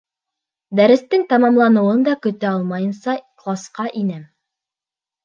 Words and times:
Дәрестең 0.77 1.25
тамамланыуын 1.33 2.01
да 2.07 2.15
көтә 2.23 2.49
алмайынса, 2.53 3.15
класҡа 3.45 3.87
инәм. 4.01 4.25